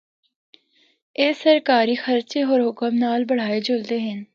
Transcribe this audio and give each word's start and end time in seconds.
اے 1.19 1.27
سرکاری 1.41 1.95
خرچے 2.03 2.39
ہور 2.47 2.59
حکم 2.67 2.93
نال 3.03 3.19
بنڑائے 3.29 3.59
جلدے 3.67 3.97
ہن۔ 4.05 4.19